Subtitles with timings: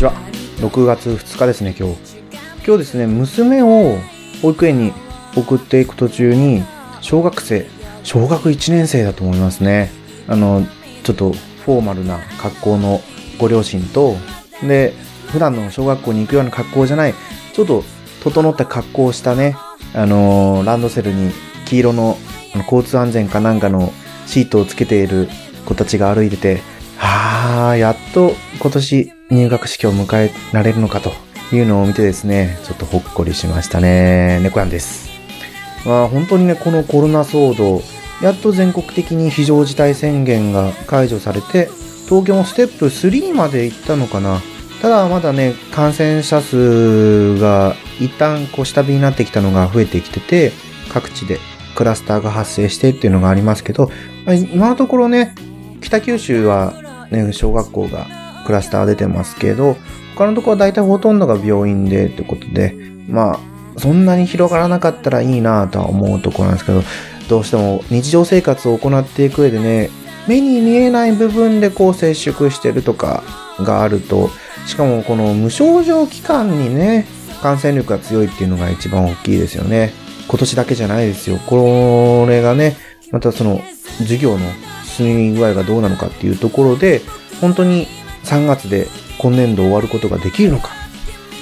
[0.00, 0.12] ちは。
[0.60, 1.96] 6月2日ですね、今日。
[2.66, 3.98] 今日ですね、娘を
[4.40, 4.92] 保育園に
[5.36, 6.62] 送っていく途中に、
[7.02, 7.66] 小学生、
[8.02, 9.90] 小学1年生だと思いますね。
[10.26, 10.66] あの、
[11.04, 13.02] ちょっとフォーマルな格好の
[13.38, 14.16] ご両親と、
[14.62, 14.94] で、
[15.32, 17.14] 普段の小学校に行くような格好じゃない、
[17.52, 17.84] ちょっと
[18.24, 19.54] 整った格好をしたね、
[19.92, 21.30] あのランドセルに
[21.66, 22.16] 黄色の
[22.54, 23.92] 交通安全かなんかの
[24.26, 25.28] シートをつけている
[25.66, 26.62] 子たちが歩いてて、
[27.00, 31.12] はあ、やっと今年入学式を迎えられるのかと
[31.50, 34.38] いうのを見てですね、ちょっとほっこりしましたね。
[34.42, 35.08] 猫やんです。
[35.86, 37.82] まあ本当にね、このコロナ騒動、
[38.22, 41.70] やっと全国的に非常事態宣言が解除されて、
[42.06, 44.42] 東京もステップ3まで行ったのかな。
[44.82, 50.52] ただまだね、感染者数が一旦こう下火になってきたのが増えてきてて、
[50.90, 51.38] 各地で
[51.76, 53.90] クラスターが発生してっていうのがありますけど、
[54.52, 55.34] 今のところね、
[55.80, 56.74] 北九州は
[57.10, 58.06] ね、小学校が
[58.46, 59.76] クラスター出てますけど、
[60.16, 62.74] 他のところは大体ほとんどが病院でってことで、
[63.08, 63.38] まあ、
[63.78, 66.82] そんなに広がらなかったらいいなとは思うところなんですけど、
[67.28, 69.90] どうしても日常生活を行っていく上でね、
[70.26, 73.22] 目に見えない部分でこう接触してるとか
[73.60, 74.30] があると、
[74.66, 77.06] しかもこの無症状期間にね、
[77.40, 79.92] 感染力が強いっていうのが一番大きいですよね。
[80.28, 81.38] 今年だけじゃないですよ。
[81.46, 82.76] これがね、
[83.10, 83.60] またその
[83.98, 84.46] 授業の
[85.00, 87.02] 進み具合がどうなのかっていうところで、
[87.40, 87.86] 本当に
[88.24, 88.86] 3月で
[89.18, 90.70] 今年度終わることができるのか。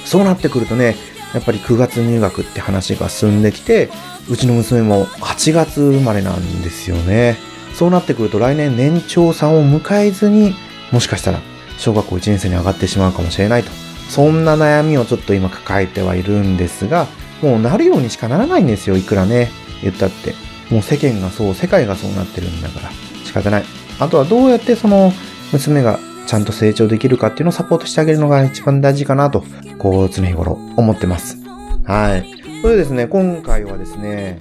[0.05, 0.95] そうなってくるとね、
[1.33, 3.89] やっぱり9月入学って話が進んできて、
[4.29, 7.37] うちの娘も8月生まれなんですよね。
[7.75, 10.55] そうなってくると来年年長さんを迎えずに、
[10.91, 11.39] もしかしたら
[11.77, 13.71] 小学校1年生に上がってしまうかもしれないと。
[14.09, 17.07] そんな悩みをちょっと今抱えてはいるんですが、
[17.41, 19.51] もうなるようにしかならないんですよ、いくらね、
[19.83, 20.33] 言ったって。
[20.71, 22.91] もう世間がそう、世界がそうなってるんだから、
[23.29, 23.63] 仕方ない。
[23.99, 25.13] あとはどうやってその
[25.53, 29.43] 娘がちゃんと成長できるかっていうのをサポートしてあげるのが一番大事かなと、
[29.77, 31.37] こう常日頃思ってます。
[31.85, 32.25] はい。
[32.61, 34.39] それでですね、今回はですね、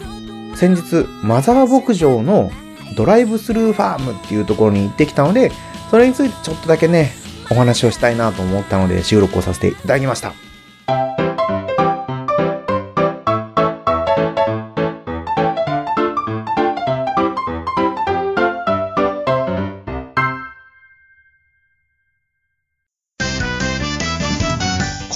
[0.54, 2.50] 先日、マザー牧場の
[2.96, 5.52] ドライブスルーファームっていうところに行ってきたので、
[5.90, 7.12] それについてちょっとだけね、
[7.50, 11.27] お話をしたいなと思ったので収録をさせていただきました。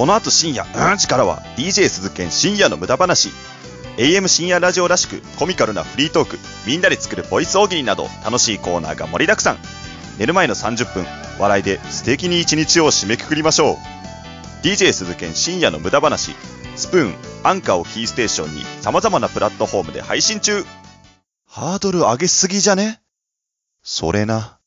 [0.03, 3.29] この後深夜、うんちからは DJ 鈴研深夜の無駄話。
[3.99, 9.59] AM 深夜ラジオらしくコミカルなフリートーク、みんなで作るボイス大喜利など楽しいコーナーが盛りだくさん。
[10.19, 11.07] 寝る前の30分、
[11.39, 13.77] 笑いで素敵に一日を締めくくりましょう。
[14.67, 16.35] DJ 鈴研深夜の無駄話。
[16.75, 17.15] スプーン、
[17.45, 20.65] アンカーをキーステーションに様々なプラットフォームで配信中。
[21.47, 23.01] ハードル上げすぎじゃね？
[23.85, 24.59] それな。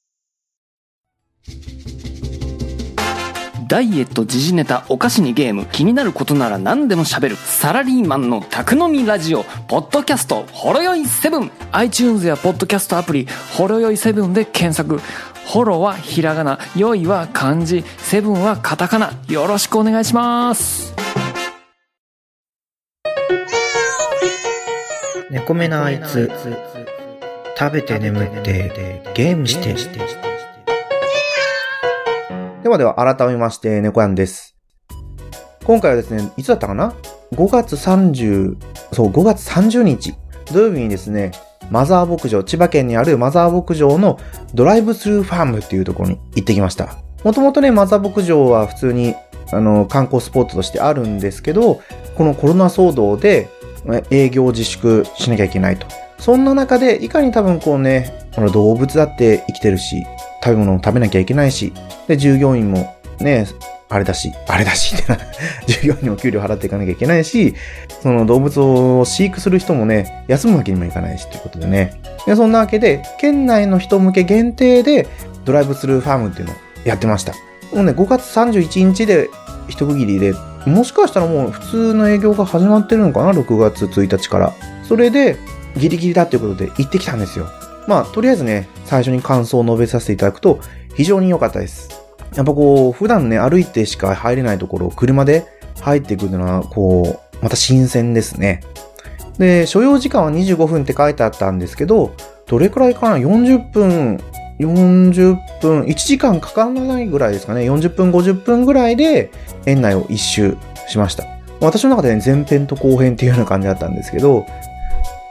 [3.67, 13.27] ダイエット時事ネタお菓子にゲーム気になることなら何でも喋るサラリーマンの宅飲みラジオポッドキャストほろよい7 iTunes やポッドキャストアプリ
[13.57, 14.99] ほろよい7で検索
[15.47, 20.93] ホロはひらがなよいは漢字セブンはカタカナよろしくお願いします。
[25.31, 26.31] 猫目のあいつ
[27.57, 29.75] 食べて眠ってゲームして
[32.65, 34.55] ではでは改めまして、猫やんです。
[35.66, 36.95] 今回はですね、いつだったかな
[37.34, 38.57] ?5 月30、
[38.91, 40.16] そう、5月30日、
[40.51, 41.29] 土曜日にですね、
[41.69, 44.17] マザー牧場、千葉県にあるマザー牧場の
[44.55, 46.97] ドライブスルーファームっていうところに行ってきました。
[47.23, 49.13] もともとね、マザー牧場は普通に、
[49.51, 51.84] あの、観光スポットとしてあるんですけど、
[52.17, 53.47] このコロナ騒動で
[54.09, 55.85] 営業自粛しなきゃいけないと。
[56.17, 60.03] そんな中で、いかに多分こうね、この動物だって生きてるし、
[60.45, 61.73] 食べ物を食べなきゃいけないし、
[62.07, 63.47] で、従業員もね、
[63.89, 65.17] あれだし、あれだしってな、
[65.65, 67.55] 従業員にも給料払っていかなきゃいけないし、
[68.03, 71.99] その動物を飼育する人もね、休むわけにもいかないしということでね。
[72.27, 75.07] で、そんなわけで、県内の人向け限定で、
[75.45, 76.55] ドライブスルーファームっていうのを
[76.85, 77.33] やってました。
[77.73, 79.29] もうね、5月31日で
[79.67, 80.33] 一区切りで、
[80.67, 84.53] もしかしたらもう普通の営業が始まってるのかな、6月1日から。
[84.87, 85.37] それで、
[85.75, 87.47] ギリギリだっていうことで行ってきたんですよ。
[87.87, 90.59] まあ、とりあえずね、最初に感想を述べさせていただくと、
[90.96, 91.90] 非常に良かったです。
[92.35, 95.46] やっぱこう、普段ね、歩いてしか入れないところを車で
[95.82, 98.61] 入っていくのは、こう、また新鮮ですね。
[99.37, 102.14] で、所要時間は25分って書いてあったんですけど、
[102.47, 104.20] どれくらいかな ?40 分、
[104.59, 107.70] 40分、1時間かからないぐらいですかね。
[107.70, 109.31] 40分、50分ぐらいで
[109.66, 110.58] 園内を一周
[110.88, 111.26] しました。
[111.59, 114.46] 私の中でね、前編と後編っていうような感じだったんですけど、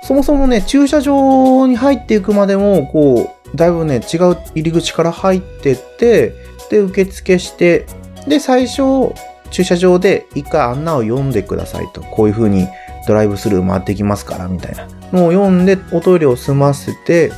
[0.06, 6.34] そもそもね、駐車場に入っていくまでも、こう、だいぶね、違う入り口から入ってって、
[6.70, 7.86] で、受付して、
[8.28, 9.14] で、最初、
[9.50, 12.02] 駐車場で一回案内を読んでくださいと。
[12.02, 12.68] こういう風に
[13.08, 17.32] ドライブスルー回ってきますから、みたいなのを読んで、おトイレを済ませて、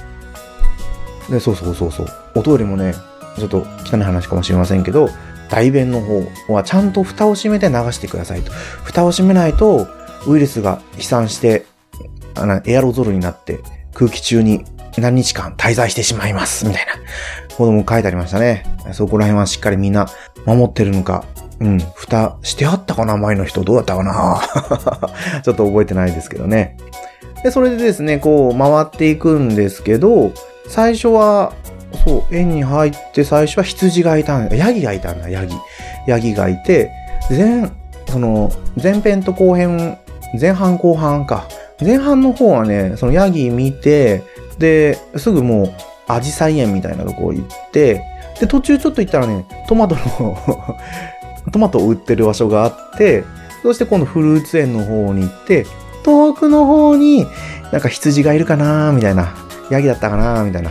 [1.30, 2.06] で、そうそうそうそう。
[2.34, 2.94] おトイレもね、
[3.38, 5.08] ちょっと汚い話かもしれませんけど、
[5.50, 8.50] 大便の方はちゃんと蓋を閉めて流してくださいと。
[8.82, 9.86] 蓋を閉めないと、
[10.26, 11.64] ウイルスが飛散して、
[12.36, 13.60] あの、エアロゾルになって
[13.94, 14.64] 空気中に
[14.98, 16.92] 何日間滞在してしまいます、みたいな
[17.56, 18.64] 子供書いてありましたね。
[18.92, 20.06] そこら辺はしっかりみんな
[20.44, 21.24] 守ってるのか、
[21.60, 24.40] うん、蓋してあったかな前の人どうだったかな
[25.42, 26.76] ちょっと覚えてないですけどね。
[27.42, 30.32] で、それでですね、こう回っていくんですけど、
[30.68, 31.52] 最初は、
[32.04, 34.56] そう、園に入って最初は羊がいたんだ。
[34.56, 35.54] ヤギがいたんだ、ヤギ。
[36.06, 36.90] ヤギがいて、
[37.30, 37.70] 前、
[38.08, 38.50] その、
[38.80, 39.98] 前編と後編、
[40.38, 41.46] 前半後半か。
[41.80, 44.22] 前半の方はね、そのヤギ見て、
[44.58, 45.74] で、すぐもう、
[46.08, 48.02] アジサイ園みたいなとこ行って、
[48.40, 50.36] で、途中ちょっと行ったらね、トマトの
[51.52, 53.24] トマトを売ってる場所があって、
[53.62, 55.66] そして今度フルーツ園の方に行って、
[56.04, 57.26] 遠くの方に
[57.72, 59.34] なんか羊がいるかなみたいな、
[59.70, 60.70] ヤギだったかなみたいな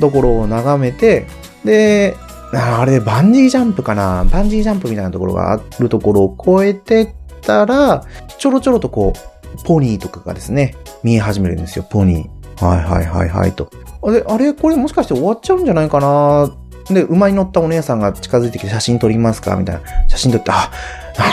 [0.00, 1.26] ところを眺めて、
[1.64, 2.16] で、
[2.52, 7.08] あれ、バンジージャンプかなバンジージャンプみたいなところがあるところを越えてっ
[7.42, 8.04] たら、
[8.38, 12.64] ちょろちょろとこう、ポニーとかがですね、見え始めるんですよ、ポニー。
[12.64, 13.70] はいはいはいはいと。
[14.02, 16.50] あれ、あれこれもしかして終わっちゃうんじゃないかな？
[16.88, 19.56] で、馬に乗ったお姉さんが近づいてきて写真撮りますか？
[19.56, 19.82] みたいな。
[20.08, 20.70] 写真撮って、あ、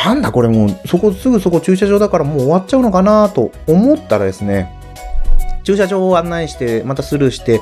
[0.06, 4.70] なんだこれもう、そこ、すぐそこ駐車場だからもう終わっちゃうのかなと思ったらですね、
[5.64, 7.62] 駐車場を案内して、またスルーして、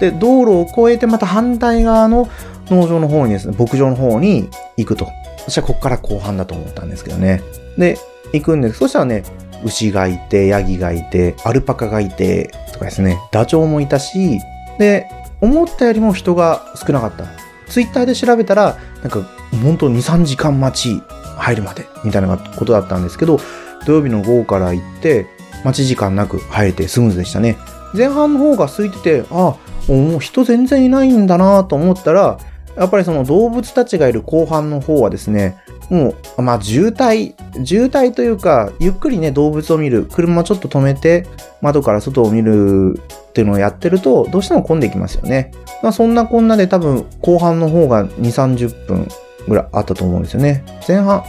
[0.00, 2.28] で、道路を越えてまた反対側の
[2.70, 5.06] 農場の方にですね、牧場の方に行くと。
[5.44, 7.40] そしたらここから後半だと思ったんですけどね。
[7.78, 7.96] で、
[8.32, 8.78] 行くんです。
[8.78, 9.22] そしたらね、
[9.64, 14.40] 牛がいて、ヤギがいて、アルパカがいて、とかですね、ダチョウもいたし、
[14.78, 15.06] で、
[15.40, 17.24] 思ったよりも人が少なかった。
[17.68, 19.20] ツイッターで調べたら、なんか、
[19.62, 21.02] 本当2、3時間待ち
[21.36, 23.40] 入るまで、みたいなことだったんですけど、
[23.86, 25.26] 土曜日の午後から行って、
[25.64, 27.56] 待ち時間なく入れてスムーズでしたね。
[27.94, 29.56] 前半の方が空いてて、あ、
[29.88, 32.38] もう人全然いないんだなと思ったら、
[32.76, 35.56] やっぱりその動物たちがいる後半の方はですね、
[35.90, 41.26] もう、まあ渋滞、渋滞というか、ゆっくりね、動物を見る、車ちょっと止めて、
[41.60, 43.00] 窓から外を見る
[43.30, 45.52] っていうのをやってると、どうしても混んできますよね。
[45.82, 49.08] まあそんなこんなで多分、後半の方が2、30分
[49.48, 50.64] ぐらいあったと思うんですよね。
[50.86, 51.22] 前半、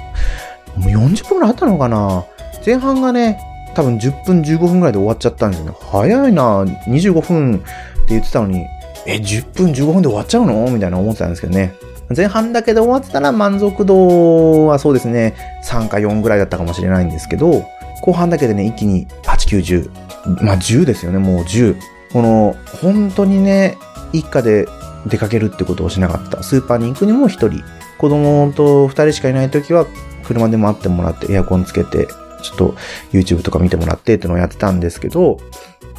[0.76, 2.26] もう40分ぐらいあったのかな
[2.66, 3.40] 前半がね、
[3.76, 5.74] 多分10分15分ぐらいで終わっちゃったんですよね。
[5.92, 7.64] 早いな25分って
[8.10, 8.66] 言ってたのに、
[9.06, 10.70] え、10分15分で終わっちゃうの？
[10.70, 11.74] みたいな思ってたんですけどね。
[12.16, 17.66] 前半だけで終わってたら満足度はそうですね、3か4ぐらいだったかもしれないんですけど、
[18.02, 19.90] 後半だけでね、一気に8、9、
[20.30, 20.44] 10。
[20.44, 21.76] まあ10ですよね、もう10。
[22.12, 23.78] この、本当にね、
[24.14, 24.68] 一家で
[25.06, 26.42] 出かけるってことをしなかった。
[26.42, 27.64] スーパーに行くにも一人。
[28.00, 29.86] 子供と二人しかいない時は、
[30.24, 32.08] 車で待ってもらってエアコンつけて、
[32.42, 32.76] ちょっと
[33.12, 35.38] YouTube とか見てもらってってのをやってたんですけど、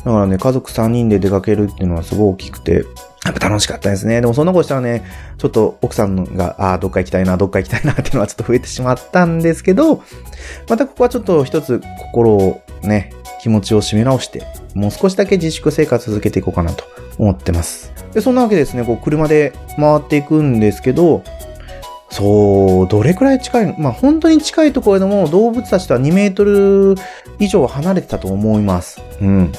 [0.05, 2.85] だからね、家族3人で出かけるっていうのはすごい大きくて、
[3.31, 4.21] やっぱ楽しかったですね。
[4.21, 5.05] でもそんなことしたらね、
[5.39, 10.03] ちょっと奥さんが、ああ、どっか行きたいな、どっか行きたいなっていうのはちょっと増えてしまったんですけど、
[10.69, 11.81] またここはちょっと一つ
[12.13, 14.45] 心をね、気持ちを締め直して、
[14.75, 16.85] もう少しだけ自粛生活続けていこうかなと
[17.19, 17.93] 思ってます。
[18.13, 21.23] で、そんなわけですね、こう車で回っていくんですけど、
[22.11, 23.75] そう、どれくらい近いの？
[23.79, 26.97] まあ本当に近いところでも動物たちとは2メートル
[27.39, 29.01] 以上離れてたと思います。
[29.21, 29.53] うん。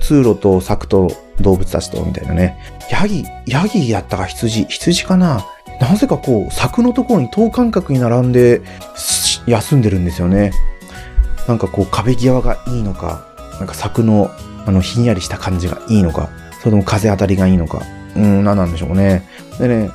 [0.00, 2.58] 通路と柵と動物たちとみたいなね。
[2.90, 5.44] ヤギ、ヤギやったか羊、羊かな
[5.80, 8.62] なぜかこう、柵のところに等間隔に並んで
[9.46, 10.52] 休んでるんですよね。
[11.48, 13.26] なんかこう壁際がいいのか、
[13.58, 14.30] なんか柵の
[14.66, 17.82] あのひんやりした感じがいいのか、それとも風当たりがいいのか、
[18.16, 19.28] うん、何なんでしょうね。
[19.58, 19.90] でね、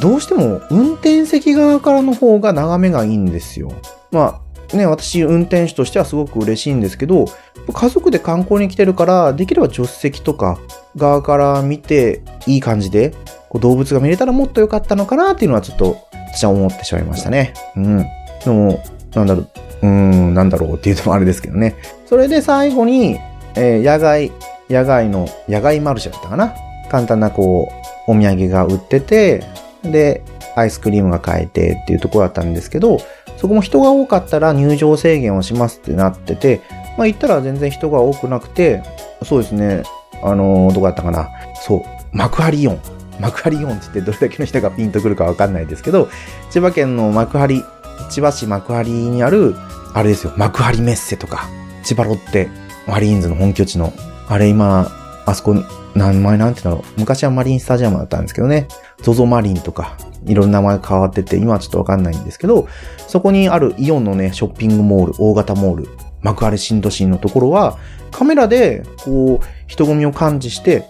[0.00, 3.72] どうしても運転席側からの方が眺めがいいんですよ。
[4.10, 4.43] まあ
[4.76, 7.26] ね、私運転手としてはすごく嬉しいんですけど、
[7.72, 10.58] 家族で観光に来てるから、できれば助手席とか
[10.96, 13.14] 側から見ていい感じで、
[13.48, 15.96] こう動物が見れたらもっと良かったのかなっていうのはちょっと
[16.32, 17.54] 私は思ってしまいましたね。
[17.76, 17.98] うん。
[18.44, 18.82] でも、
[19.14, 19.48] なんだろう、
[19.82, 21.76] うーん、なんだろうっていうのもあれですけどね。
[22.06, 23.18] それで最後に、
[23.54, 24.32] えー野外、
[24.68, 26.54] 野外の、野外マルシェだったかな
[26.90, 27.68] 簡単なこ
[28.08, 29.44] う、お土産が売ってて、
[29.82, 30.22] で、
[30.56, 32.98] アイスクリームが買えてっていうところだったんですけど、
[33.36, 36.60] そこも人が多かったら入場制限をしますってなってて、
[36.96, 38.82] まあ行ったら全然人が多くなくて、
[39.24, 39.82] そうですね、
[40.22, 41.28] あのーどこだったかな。
[41.66, 41.82] そう、
[42.16, 42.80] 幕張イオン。
[43.20, 46.08] 幕張イオンって言ってどれだけの人がピンとくるかわかんないですけど、
[46.50, 47.62] 千葉県の幕張、
[48.10, 49.54] 千葉市幕張にある、
[49.92, 51.48] あれですよ、幕張メッセとか、
[51.84, 52.48] 千葉ロッテ、
[52.86, 53.92] マリーンズの本拠地の、
[54.28, 54.90] あれ今、
[55.26, 55.54] あそこ、
[55.94, 57.00] 名前なんて言うんだろう。
[57.00, 58.68] 昔はマリンスタジアムだったんですけどね。
[59.02, 62.68] ゾゾマリンとか、いろんな名前変わってて、今はちょっとわかんないんですけど、
[63.06, 65.88] そこにあるイオンのね、ショッピングモール、大型モール、
[66.22, 67.78] 幕張新都心のところは、
[68.10, 70.84] カメラで、こう、人混みを感知して、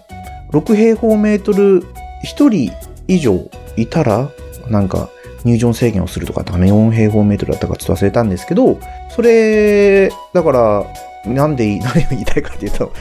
[0.51, 2.71] 6平方メートル1人
[3.07, 4.29] 以上いたら、
[4.69, 5.09] なんか、
[5.43, 10.85] 入場制限をするとかって、4平方メートルだったかちょっと忘れたんですけど、それ、だから、
[11.25, 12.91] なんでいい、 何を言いたいかっていうと、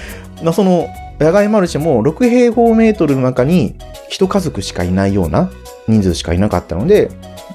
[0.42, 3.76] なその、野外マルシェも6平方メートルの中に
[4.08, 5.50] 一家族しかいないような
[5.88, 7.10] 人数しかいなかったので、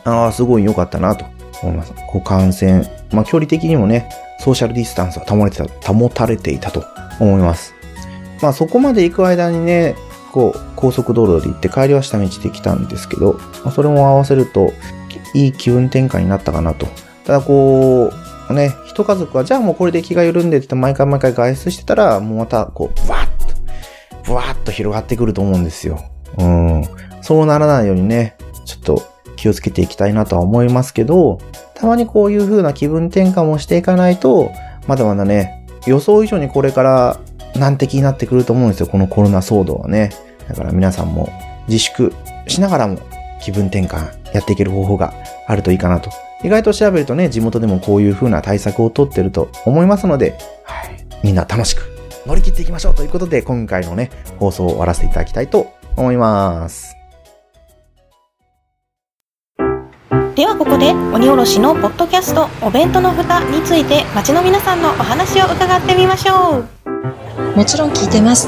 [0.05, 1.25] ああ、すごい良かったなと
[1.61, 1.93] 思います。
[2.07, 6.83] こう感染、まあ距離的にもね、ソーシャルディスタンスは保れてた、保たれていたと
[7.19, 7.73] 思います。
[8.41, 9.95] まあそこまで行く間にね、
[10.31, 14.71] こう、高速道路で行って帰りは下道で来たんですけど、まあ、それも合わせると、
[15.33, 16.87] いい気分転換になったかなと。
[17.25, 18.11] ただこ
[18.49, 23.07] う、ね、一家族は、じゃあもうこれで気が緩んでって毎回毎回外出してたら、もうまた、こう、
[24.29, 25.99] ブワッと、ブワッと広がってくると思うんですよ。
[26.37, 26.83] うん。
[27.21, 29.03] そうならないようにね、ちょっと
[29.35, 31.39] 気をつけていきたいなとは思いますけど、
[31.73, 34.51] たまにこういう風な気分転換もしていかないと、
[34.87, 37.19] まだまだね、予想以上にこれから
[37.55, 40.11] 難敵になってくると思うんですよ、このコロナ騒動はね。
[40.47, 41.29] だから皆さんも
[41.67, 42.13] 自粛
[42.47, 42.99] しながらも
[43.41, 45.13] 気分転換やっていける方法が
[45.47, 46.11] あるといいかなと。
[46.43, 51.05] 意外と調べるとね、地元でもこういう風な対策をとってると思いますので、はい。
[51.23, 51.98] みんな楽しく
[52.29, 56.95] 乗り切っていきましょうということで、今回のね、放送を終わらせていただきたいと思います。
[60.35, 68.47] ではここで鬼おろしのポッドキャストお弁当の蓋について町の皆さんのお話を伺ってみましょうもちろん聞いてます。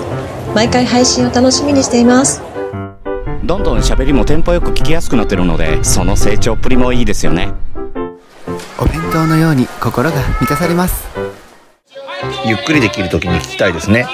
[0.56, 2.42] 毎回配信を楽しみにしています。
[3.44, 7.52] どんどん喋りもテンポよく聞きやすくなってるのでその成長っぷりもいいですよね
[8.80, 11.31] お弁当のように心が満たされます
[12.46, 14.06] ゆっくりできる時に聞きたいですね。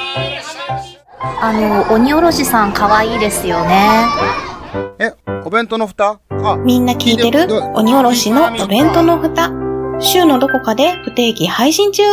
[1.20, 4.06] あの、鬼おろしさん可愛いですよね。
[5.00, 5.14] え
[5.46, 6.20] お弁当の蓋？
[6.30, 9.52] あみんな聞いてる鬼おろしのお弁当の蓋
[10.00, 12.04] 週のどこかで不定期配信中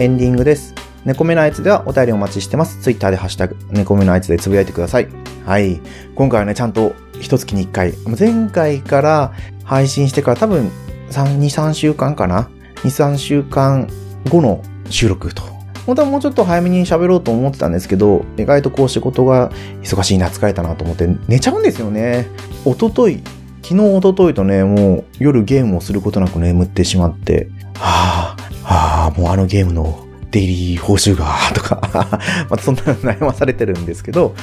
[0.00, 0.74] エンディングです。
[1.04, 2.80] 猫目のあいつではお便りお待ちしてます。
[2.80, 5.08] ツイッターでハッシュタグ、猫目のあいつでつぶやいてください。
[5.44, 5.78] はい。
[6.14, 10.70] 今回はね、ちゃんと一月に一回、前回から配信してから多分
[11.10, 13.88] 3、2、3週間かな ?2、3週間
[14.30, 15.42] 後の収録と。
[15.84, 19.50] 本当はもうちょっと早めに喋ろうと思ってたんですけど、意外とこう仕事が
[19.82, 22.26] 忙しいな、疲れたなと思って寝ちゃうんですよね。
[22.64, 23.22] 一昨日
[23.62, 28.19] 昨日、一昨日とね、もう夜ゲームをすることなく眠ってしまって、はぁ、
[29.00, 31.80] はぁ、もうあのゲームのデイリー報酬が、 とか、
[32.50, 34.34] またそんな悩まされてるんですけど、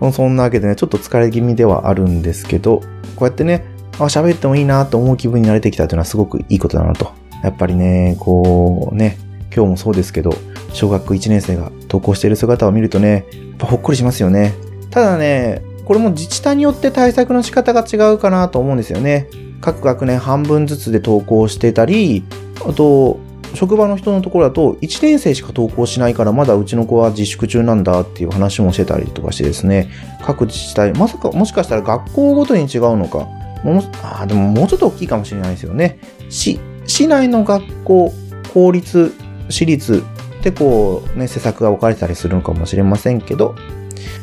[0.00, 2.80] はい、そんなわけでね、ちょっと疲れ気味ではあるんですけど、
[3.16, 3.64] こうやってね、
[3.98, 7.10] あ、喋ってもいいなと思う気分になれてきたというのはすごくいいことだなと。
[7.42, 9.18] やっぱりね、こうね、
[9.54, 10.32] 今日もそうですけど、
[10.72, 14.54] 小学1年生が登校している姿を見るとね、やっぱほっこりしますよね。
[14.90, 19.26] ただね、これも自治体によって対策の仕方が違うかなと思うんですよね。
[19.60, 22.24] 各学年半分ずつで登校してたり、
[22.66, 23.18] あと、
[23.54, 29.90] 職場の人のところだと、1年生しか登校しないから、まだうちの子は自粛中なんだっていう話もしてたりとかしてですね、
[30.22, 33.26] 各自治体、まさか、もしかしたら学校ごとに違うのか、
[33.64, 35.98] もうあでももうちょっと大きいかもしれないですよね。
[36.28, 38.12] 市、市内の学校、
[38.52, 39.12] 公立、
[39.48, 40.04] 私立
[40.40, 43.54] ってこう、ね、施策が分かれたりするのかもしれませんけど、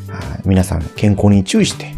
[0.08, 1.94] は皆さん健康に注意して、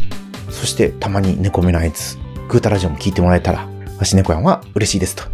[0.50, 2.18] そしてたまに猫目のあいつ、
[2.48, 3.68] グータラジオも聞いてもらえたら、
[3.98, 5.24] わし猫やんは嬉しいですと。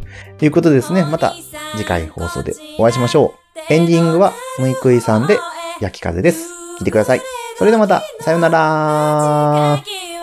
[0.44, 1.34] いうことでですね、また
[1.76, 3.34] 次回放送でお会いしましょ
[3.70, 3.72] う。
[3.72, 5.38] エンディングはむいくいさんで
[5.80, 6.48] 焼き風です。
[6.78, 7.20] 聞いてください。
[7.56, 10.13] それではまた、さようなら。